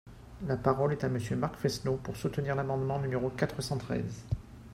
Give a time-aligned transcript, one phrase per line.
[0.47, 4.23] La parole est à Monsieur Marc Fesneau, pour soutenir l’amendement numéro quatre cent treize.